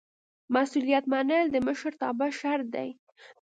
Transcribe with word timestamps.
مسؤلیت 0.55 1.05
منل 1.11 1.45
د 1.51 1.55
مشرتابه 1.67 2.27
شرط 2.39 2.67
دی. 2.75 2.89